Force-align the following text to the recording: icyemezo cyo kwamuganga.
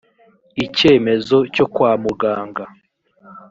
icyemezo 0.65 1.37
cyo 1.53 1.65
kwamuganga. 1.73 2.63